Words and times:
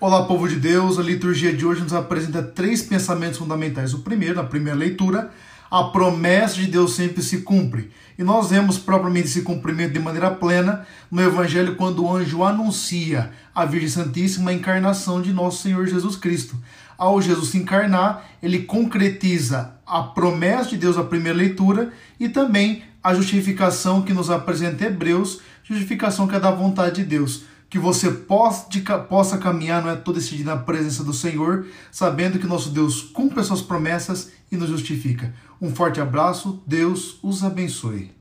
Olá, 0.00 0.26
povo 0.26 0.46
de 0.48 0.54
Deus. 0.54 0.96
A 0.96 1.02
liturgia 1.02 1.52
de 1.52 1.66
hoje 1.66 1.82
nos 1.82 1.92
apresenta 1.92 2.40
três 2.40 2.82
pensamentos 2.82 3.36
fundamentais. 3.36 3.92
O 3.92 3.98
primeiro, 3.98 4.36
na 4.36 4.44
primeira 4.44 4.78
leitura, 4.78 5.32
a 5.68 5.82
promessa 5.82 6.54
de 6.54 6.68
Deus 6.68 6.94
sempre 6.94 7.20
se 7.20 7.38
cumpre. 7.38 7.90
E 8.16 8.22
nós 8.22 8.50
vemos 8.50 8.78
propriamente 8.78 9.26
esse 9.26 9.42
cumprimento 9.42 9.94
de 9.94 9.98
maneira 9.98 10.30
plena 10.30 10.86
no 11.10 11.20
Evangelho 11.20 11.74
quando 11.74 12.04
o 12.04 12.14
anjo 12.14 12.44
anuncia 12.44 13.32
a 13.52 13.64
Virgem 13.64 13.88
Santíssima 13.88 14.52
a 14.52 14.54
encarnação 14.54 15.20
de 15.20 15.32
nosso 15.32 15.62
Senhor 15.62 15.84
Jesus 15.88 16.14
Cristo. 16.14 16.56
Ao 16.96 17.20
Jesus 17.20 17.48
se 17.48 17.58
encarnar, 17.58 18.24
ele 18.40 18.60
concretiza 18.60 19.74
a 19.84 20.00
promessa 20.00 20.70
de 20.70 20.76
Deus 20.76 20.96
na 20.96 21.02
primeira 21.02 21.36
leitura 21.36 21.92
e 22.20 22.28
também 22.28 22.84
a 23.02 23.14
justificação 23.14 24.02
que 24.02 24.14
nos 24.14 24.30
apresenta 24.30 24.84
Hebreus, 24.84 25.40
justificação 25.64 26.28
que 26.28 26.36
é 26.36 26.40
da 26.40 26.52
vontade 26.52 27.02
de 27.02 27.04
Deus 27.04 27.48
que 27.70 27.78
você 27.78 28.10
possa, 28.10 29.38
caminhar 29.38 29.82
não 29.82 29.90
é, 29.90 29.96
todo 29.96 30.18
esse 30.18 30.34
dia 30.34 30.44
na 30.44 30.56
presença 30.56 31.04
do 31.04 31.12
Senhor, 31.12 31.66
sabendo 31.92 32.38
que 32.38 32.46
nosso 32.46 32.70
Deus 32.70 33.02
cumpre 33.02 33.40
as 33.40 33.46
suas 33.46 33.60
promessas 33.60 34.30
e 34.50 34.56
nos 34.56 34.70
justifica. 34.70 35.34
Um 35.60 35.74
forte 35.74 36.00
abraço, 36.00 36.62
Deus 36.66 37.18
os 37.22 37.44
abençoe. 37.44 38.10